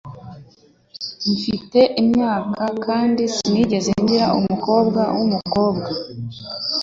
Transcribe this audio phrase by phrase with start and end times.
[1.33, 5.89] Mfite imyaka kandi sinigeze ngira umukobwa wumukobwa.